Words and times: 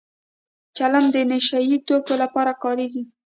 چلم 0.77 1.05
د 1.15 1.17
نشه 1.31 1.59
يي 1.67 1.77
توکو 1.87 2.13
لپاره 2.23 2.51
کارېږي 2.63 3.03